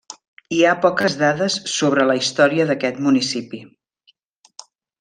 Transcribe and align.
Hi 0.55 0.61
ha 0.69 0.79
poques 0.85 1.17
dades 1.19 1.57
sobre 1.73 2.07
la 2.13 2.15
història 2.21 2.67
d'aquest 2.71 2.99
municipi. 3.09 3.61